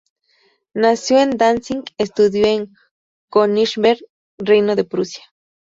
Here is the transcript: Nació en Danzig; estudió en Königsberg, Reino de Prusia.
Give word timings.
Nació 0.73 1.19
en 1.19 1.37
Danzig; 1.37 1.83
estudió 1.99 2.47
en 2.47 2.73
Königsberg, 3.29 3.99
Reino 4.39 4.75
de 4.75 4.83
Prusia. 4.83 5.23